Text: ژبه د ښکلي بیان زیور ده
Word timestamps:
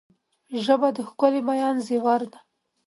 ژبه 0.63 0.89
د 0.97 0.99
ښکلي 1.09 1.41
بیان 1.49 1.75
زیور 1.87 2.21
ده 2.31 2.39